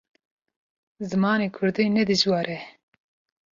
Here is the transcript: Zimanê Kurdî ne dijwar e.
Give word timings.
Zimanê 1.09 1.47
Kurdî 1.55 1.85
ne 1.95 2.03
dijwar 2.09 2.45
e. 2.57 2.59